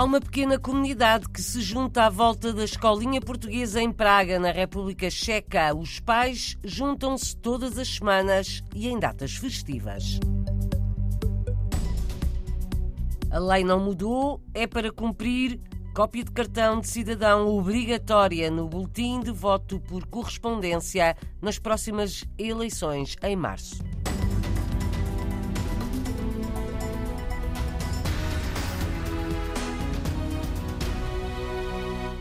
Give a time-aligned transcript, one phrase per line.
[0.00, 4.50] Há uma pequena comunidade que se junta à volta da escolinha portuguesa em Praga, na
[4.50, 5.76] República Checa.
[5.76, 10.18] Os pais juntam-se todas as semanas e em datas festivas.
[13.30, 15.60] A lei não mudou, é para cumprir
[15.94, 23.16] cópia de cartão de cidadão obrigatória no boletim de voto por correspondência nas próximas eleições
[23.22, 23.89] em março.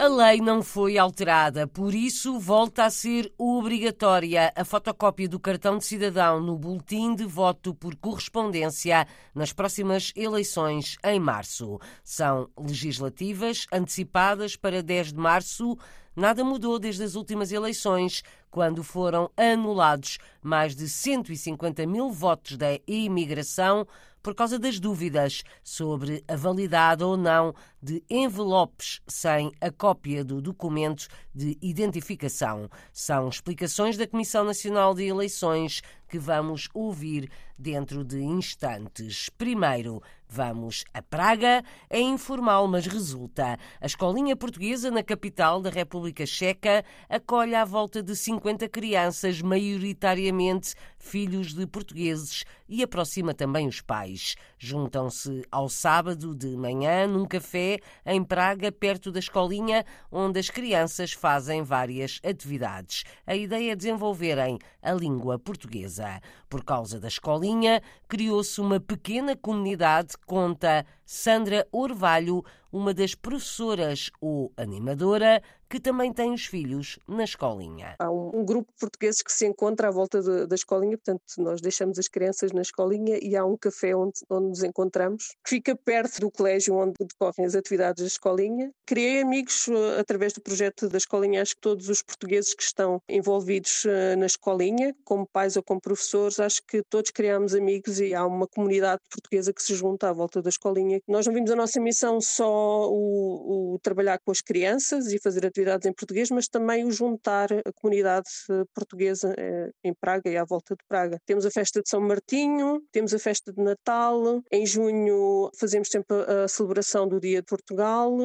[0.00, 5.76] A lei não foi alterada, por isso volta a ser obrigatória a fotocópia do cartão
[5.76, 11.78] de cidadão no boletim de voto por correspondência nas próximas eleições em março.
[12.02, 15.76] São legislativas antecipadas para 10 de março.
[16.20, 22.78] Nada mudou desde as últimas eleições, quando foram anulados mais de 150 mil votos da
[22.86, 23.86] imigração
[24.22, 30.42] por causa das dúvidas sobre a validade ou não de envelopes sem a cópia do
[30.42, 32.68] documento de identificação.
[32.92, 35.80] São explicações da Comissão Nacional de Eleições
[36.10, 39.28] que vamos ouvir dentro de instantes.
[39.38, 41.62] Primeiro, vamos a Praga.
[41.88, 43.58] É informal, mas resulta.
[43.80, 50.74] A escolinha portuguesa na capital da República Checa acolhe à volta de 50 crianças, maioritariamente
[50.98, 54.36] filhos de portugueses, e aproxima também os pais.
[54.58, 61.12] Juntam-se ao sábado de manhã num café em Praga, perto da escolinha, onde as crianças
[61.12, 63.04] fazem várias atividades.
[63.26, 65.99] A ideia é desenvolverem a língua portuguesa.
[66.48, 74.52] Por causa da escolinha, criou-se uma pequena comunidade, conta Sandra Orvalho, uma das professoras ou
[74.56, 77.94] animadora que também tem os filhos na escolinha.
[78.00, 81.22] Há um, um grupo de portugueses que se encontra à volta de, da escolinha, portanto,
[81.38, 85.50] nós deixamos as crianças na escolinha e há um café onde, onde nos encontramos, que
[85.50, 88.72] fica perto do colégio onde decorrem as atividades da escolinha.
[88.84, 93.00] Criei amigos uh, através do projeto da escolinha, acho que todos os portugueses que estão
[93.08, 98.12] envolvidos uh, na escolinha, como pais ou como professores, acho que todos criamos amigos e
[98.12, 101.00] há uma comunidade portuguesa que se junta à volta da escolinha.
[101.06, 105.46] Nós não vimos a nossa missão só o, o trabalhar com as crianças e fazer
[105.46, 110.28] atividades atividades em português, mas também o juntar a comunidade eh, portuguesa eh, em Praga
[110.30, 111.18] e à volta de Praga.
[111.26, 116.16] Temos a festa de São Martinho, temos a festa de Natal, em junho fazemos sempre
[116.22, 118.16] a celebração do Dia de Portugal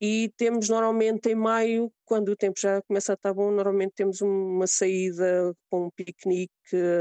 [0.00, 4.20] e temos normalmente em maio quando o tempo já começa a estar bom, normalmente temos
[4.20, 6.52] uma saída com um piquenique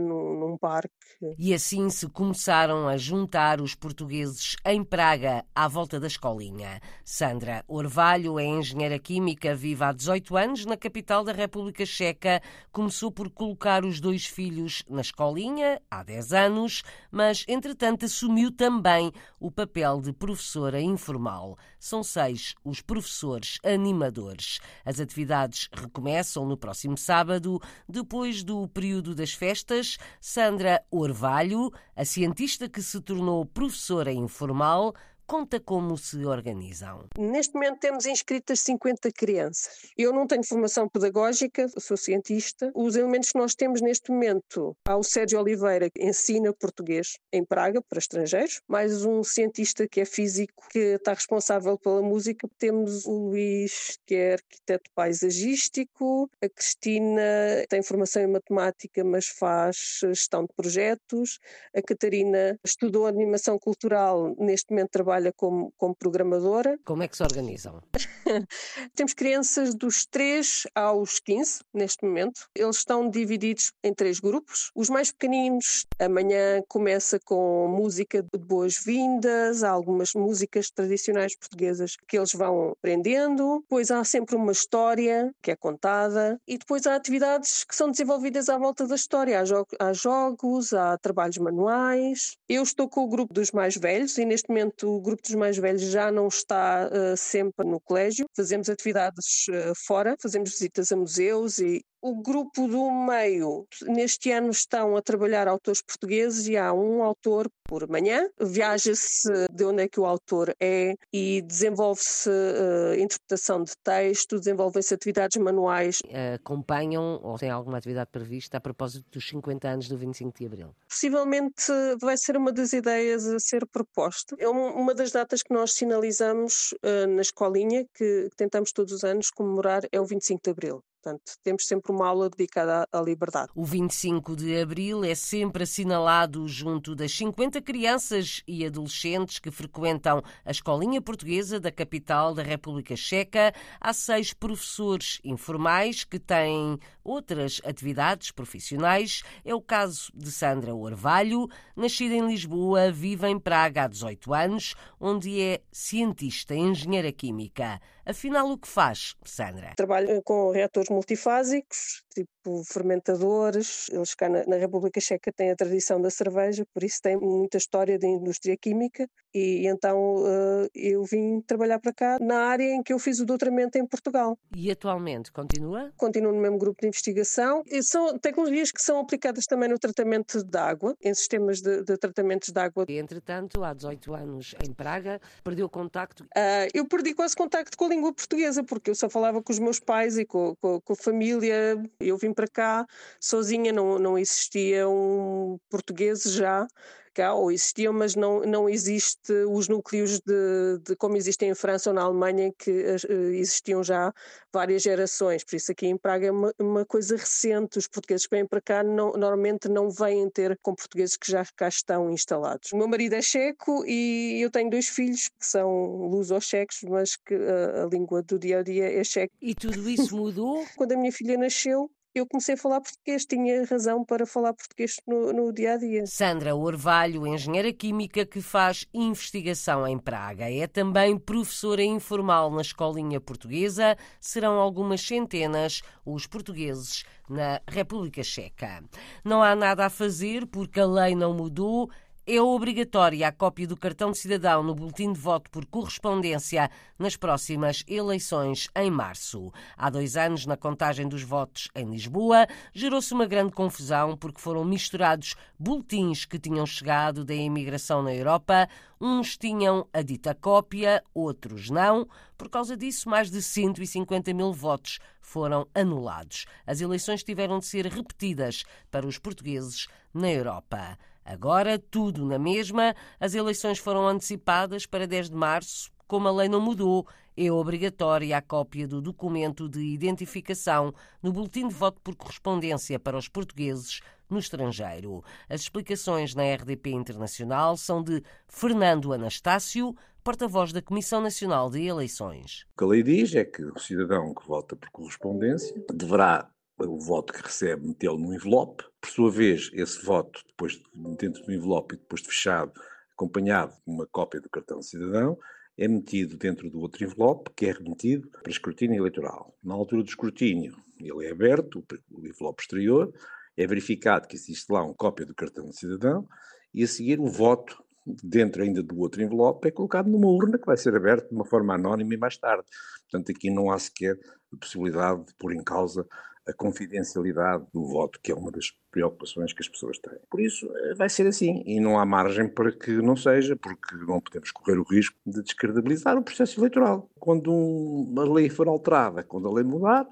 [0.00, 0.90] num, num parque.
[1.38, 6.80] E assim se começaram a juntar os portugueses em Praga à volta da escolinha.
[7.04, 12.40] Sandra Orvalho é engenheira química, vive há 18 anos na capital da República Checa.
[12.72, 19.12] Começou por colocar os dois filhos na escolinha há 10 anos, mas entretanto assumiu também
[19.38, 21.56] o papel de professora informal.
[21.78, 24.58] São seis os professores animadores.
[24.84, 29.96] As atividades recomeçam no próximo sábado, depois do período das festas.
[30.20, 34.94] Sandra Orvalho, a cientista que se tornou professora informal,
[35.26, 37.08] conta como se organizam.
[37.18, 39.90] Neste momento temos inscritas 50 crianças.
[39.96, 42.70] Eu não tenho formação pedagógica, sou cientista.
[42.74, 47.44] Os elementos que nós temos neste momento, há o Sérgio Oliveira, que ensina português em
[47.44, 52.48] Praga para estrangeiros, mais um cientista que é físico, que está responsável pela música.
[52.58, 57.22] Temos o Luís, que é arquiteto paisagístico, a Cristina
[57.68, 61.38] tem formação em matemática, mas faz gestão de projetos,
[61.74, 66.78] a Catarina estudou animação cultural, neste momento trabalha trabalha como, como programadora.
[66.84, 67.80] Como é que se organizam?
[68.94, 72.48] Temos crianças dos 3 aos 15 neste momento.
[72.54, 74.70] Eles estão divididos em três grupos.
[74.74, 82.18] Os mais pequeninos, amanhã começa com música de boas-vindas, há algumas músicas tradicionais portuguesas que
[82.18, 83.60] eles vão aprendendo.
[83.60, 88.48] Depois há sempre uma história que é contada e depois há atividades que são desenvolvidas
[88.48, 89.40] à volta da história.
[89.40, 92.36] Há, jo há jogos, há trabalhos manuais.
[92.48, 95.82] Eu estou com o grupo dos mais velhos e neste momento grupo dos mais velhos
[95.82, 98.26] já não está uh, sempre no colégio.
[98.36, 104.50] Fazemos atividades uh, fora, fazemos visitas a museus e o grupo do meio, neste ano
[104.50, 108.28] estão a trabalhar autores portugueses e há um autor por manhã.
[108.38, 114.92] Viaja-se de onde é que o autor é e desenvolve-se uh, interpretação de texto, desenvolvem-se
[114.92, 116.02] atividades manuais.
[116.34, 120.76] Acompanham ou têm alguma atividade prevista a propósito dos 50 anos do 25 de Abril?
[120.86, 121.72] Possivelmente
[122.02, 124.36] vai ser uma das ideias a ser proposta.
[124.38, 129.04] É uma das datas que nós sinalizamos uh, na escolinha, que, que tentamos todos os
[129.04, 133.50] anos comemorar, é o 25 de Abril Portanto, temos sempre uma aula dedicada à, liberdade.
[133.54, 140.22] O 25 de abril é sempre assinalado junto das 50 crianças e adolescentes que frequentam
[140.42, 143.52] a escolinha portuguesa da capital da República Checa.
[143.78, 149.22] Há seis professores informais que têm outras atividades profissionais.
[149.44, 154.74] É o caso de Sandra Orvalho, nascida em Lisboa, vive em Praga há 18 anos,
[154.98, 157.78] onde é cientista, engenheira química.
[158.06, 159.72] Afinal, o que faz, Sandra?
[159.76, 163.88] Trabalho com reatores multifásicos, tipo fermentadores.
[163.90, 167.58] Eles cá na, na, República Checa têm a tradição da cerveja, por isso tem muita
[167.58, 169.08] história de indústria química.
[169.34, 173.26] E então uh, eu vim trabalhar para cá na área em que eu fiz o
[173.26, 174.38] doutoramento em Portugal.
[174.54, 175.92] E atualmente continua?
[175.96, 177.62] Continuo no mesmo grupo de investigação.
[177.66, 181.96] E são tecnologias que são aplicadas também no tratamento de água, em sistemas de, de
[181.96, 182.84] tratamentos de água.
[182.88, 186.22] E, entretanto, há 18 anos em Praga, perdeu contacto?
[186.24, 189.58] Uh, eu perdi quase contacto com a língua portuguesa, porque eu só falava com os
[189.58, 191.76] meus pais e com, com, com a família.
[192.04, 192.86] Eu vim para cá
[193.20, 196.66] sozinha, não, não existia um português já
[197.14, 201.90] cá, ou existiam, mas não, não existe os núcleos de, de como existem em França
[201.90, 204.12] ou na Alemanha, que uh, existiam já
[204.52, 205.44] várias gerações.
[205.44, 207.78] Por isso aqui em Praga é uma, uma coisa recente.
[207.78, 211.44] Os portugueses que vêm para cá não, normalmente não vêm ter com portugueses que já
[211.56, 212.72] cá estão instalados.
[212.72, 215.70] O meu marido é checo e eu tenho dois filhos que são
[216.08, 219.34] luso-checos, mas que a, a língua do dia a dia é checo.
[219.40, 220.64] E tudo isso mudou?
[220.76, 225.00] Quando a minha filha nasceu, eu comecei a falar português, tinha razão para falar português
[225.06, 226.06] no, no dia a dia.
[226.06, 233.20] Sandra Orvalho, engenheira química que faz investigação em Praga, é também professora informal na escolinha
[233.20, 233.96] portuguesa.
[234.20, 238.84] Serão algumas centenas os portugueses na República Checa.
[239.24, 241.90] Não há nada a fazer porque a lei não mudou.
[242.26, 247.16] É obrigatória a cópia do cartão de cidadão no boletim de voto por correspondência nas
[247.16, 249.52] próximas eleições em março.
[249.76, 254.64] Há dois anos, na contagem dos votos em Lisboa, gerou-se uma grande confusão porque foram
[254.64, 258.70] misturados boletins que tinham chegado da imigração na Europa.
[258.98, 262.08] Uns tinham a dita cópia, outros não.
[262.38, 266.46] Por causa disso, mais de 150 mil votos foram anulados.
[266.66, 270.96] As eleições tiveram de ser repetidas para os portugueses na Europa.
[271.24, 275.90] Agora, tudo na mesma, as eleições foram antecipadas para 10 de março.
[276.06, 277.06] Como a lei não mudou,
[277.36, 280.92] é obrigatória a cópia do documento de identificação
[281.22, 285.24] no boletim de voto por correspondência para os portugueses no estrangeiro.
[285.48, 292.66] As explicações na RDP Internacional são de Fernando Anastácio, porta-voz da Comissão Nacional de Eleições.
[292.74, 296.48] O que a lei diz é que o cidadão que vota por correspondência deverá
[296.88, 298.84] o voto que recebe, metê-lo no envelope.
[299.00, 300.80] Por sua vez, esse voto, depois
[301.18, 302.72] dentro do envelope e depois de fechado,
[303.12, 305.38] acompanhado de uma cópia do cartão de cidadão,
[305.76, 309.56] é metido dentro do outro envelope, que é remetido para escrutínio eleitoral.
[309.62, 313.12] Na altura do escrutínio, ele é aberto, o envelope exterior,
[313.56, 316.26] é verificado que existe lá uma cópia do cartão de cidadão
[316.72, 317.84] e a seguir o voto
[318.22, 321.44] dentro ainda do outro envelope é colocado numa urna que vai ser aberta de uma
[321.44, 322.64] forma anónima e mais tarde.
[323.02, 324.18] Portanto, aqui não há sequer
[324.52, 326.06] a possibilidade de pôr em causa
[326.46, 330.18] a confidencialidade do voto, que é uma das preocupações que as pessoas têm.
[330.30, 331.62] Por isso, eh, vai ser assim.
[331.66, 335.42] E não há margem para que não seja, porque não podemos correr o risco de
[335.42, 337.10] descredibilizar o processo eleitoral.
[337.18, 340.06] Quando uma lei for alterada, quando a lei mudar,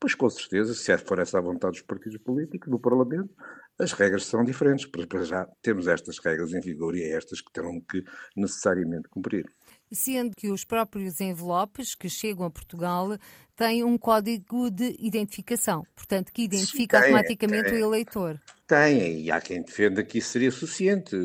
[0.00, 3.30] pois com certeza, se for essa a vontade dos partidos políticos, do Parlamento,
[3.78, 4.86] as regras são diferentes.
[4.86, 8.04] Para já temos estas regras em vigor e é estas que terão que
[8.36, 9.46] necessariamente cumprir
[9.92, 13.16] sendo que os próprios envelopes que chegam a Portugal
[13.54, 18.40] têm um código de identificação, portanto, que identifica tem, automaticamente tem, o eleitor.
[18.66, 21.16] Tem, e há quem defenda que isso seria suficiente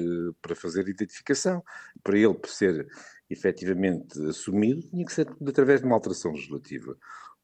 [0.42, 1.62] para fazer identificação.
[2.04, 2.88] Para ele ser
[3.30, 6.96] efetivamente assumido, tinha que ser através de uma alteração legislativa.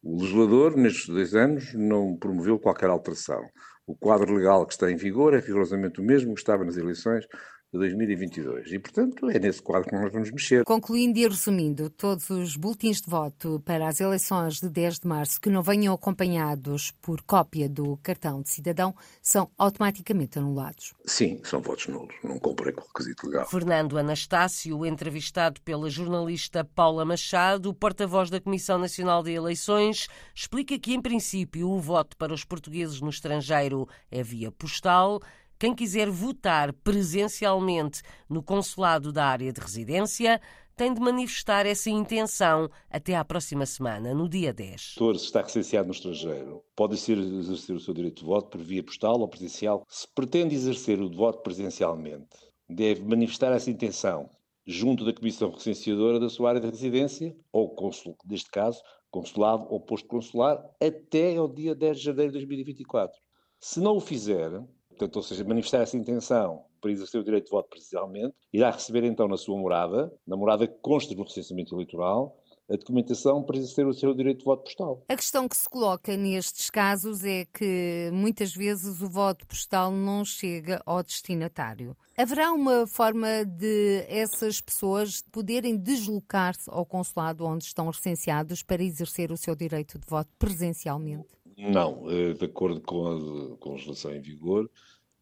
[0.01, 3.41] O legislador, nestes dois anos, não promoveu qualquer alteração.
[3.85, 7.25] O quadro legal que está em vigor é rigorosamente o mesmo que estava nas eleições
[7.71, 8.71] de 2022.
[8.71, 10.63] E, portanto, é nesse quadro que nós vamos mexer.
[10.63, 15.41] Concluindo e resumindo, todos os boletins de voto para as eleições de 10 de março
[15.41, 20.93] que não venham acompanhados por cópia do cartão de cidadão são automaticamente anulados.
[21.05, 23.47] Sim, são votos nulos, não cumprem com o requisito legal.
[23.47, 30.93] Fernando Anastácio, entrevistado pela jornalista Paula Machado, porta-voz da Comissão Nacional de Eleições, explica que,
[30.93, 35.19] em princípio, o voto para os portugueses no estrangeiro é via postal
[35.59, 40.39] quem quiser votar presencialmente no consulado da área de residência
[40.75, 44.95] tem de manifestar essa intenção até à próxima semana, no dia 10.
[44.95, 49.19] Se está recenseado no estrangeiro, pode exercer o seu direito de voto por via postal
[49.19, 49.83] ou presencial.
[49.89, 52.37] Se pretende exercer o voto presencialmente,
[52.69, 54.29] deve manifestar essa intenção
[54.67, 59.79] junto da Comissão Recenseadora da sua área de residência, ou cônsul, neste caso, consulado ou
[59.79, 63.17] posto consular até ao dia 10 de janeiro de 2024.
[63.59, 64.51] Se não o fizer,
[64.97, 69.03] portanto, ou seja, manifestar essa intenção para exercer o direito de voto presencialmente, irá receber
[69.03, 72.35] então na sua morada, na morada que consta no recenseamento eleitoral,
[72.69, 75.01] a documentação para exercer o seu direito de voto postal.
[75.07, 80.25] A questão que se coloca nestes casos é que muitas vezes o voto postal não
[80.25, 81.95] chega ao destinatário.
[82.17, 89.31] Haverá uma forma de essas pessoas poderem deslocar-se ao consulado onde estão recenseados para exercer
[89.31, 91.36] o seu direito de voto presencialmente?
[91.57, 94.69] Não, eh, de acordo com a, legislação em vigor,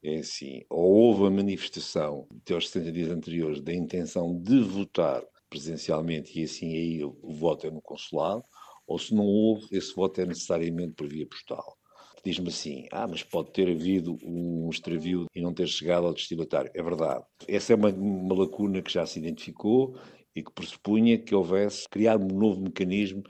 [0.03, 5.23] é assim, ou houve a manifestação até aos 70 dias anteriores da intenção de votar
[5.49, 8.43] presencialmente e assim aí o, o voto é no consulado,
[8.85, 11.77] ou se não houve, esse voto é necessariamente por via postal.
[12.23, 16.71] Diz-me assim, ah, mas pode ter havido um extravio e não ter chegado ao destinatário.
[16.73, 17.23] É verdade.
[17.47, 19.95] Essa é uma, uma lacuna que já se identificou
[20.35, 23.23] e que pressupunha que houvesse criar um novo mecanismo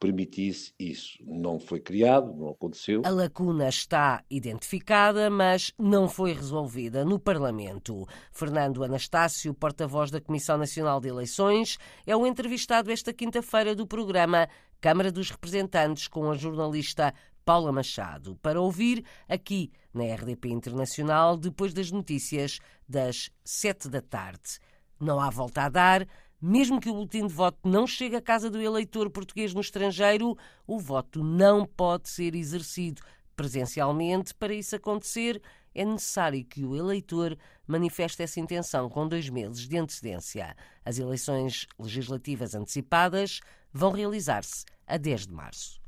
[0.00, 1.18] permitisse isso.
[1.24, 3.02] Não foi criado, não aconteceu.
[3.04, 8.06] A lacuna está identificada, mas não foi resolvida no Parlamento.
[8.32, 14.48] Fernando Anastácio, porta-voz da Comissão Nacional de Eleições, é o entrevistado esta quinta-feira do programa
[14.80, 17.12] Câmara dos Representantes com a jornalista
[17.44, 24.58] Paula Machado, para ouvir aqui na RDP Internacional, depois das notícias das sete da tarde.
[24.98, 26.06] Não há volta a dar.
[26.40, 30.36] Mesmo que o boletim de voto não chegue à casa do eleitor português no estrangeiro,
[30.66, 33.02] o voto não pode ser exercido
[33.36, 34.34] presencialmente.
[34.34, 35.42] Para isso acontecer,
[35.74, 40.56] é necessário que o eleitor manifeste essa intenção com dois meses de antecedência.
[40.84, 43.40] As eleições legislativas antecipadas
[43.72, 45.80] vão realizar-se a 10 de março.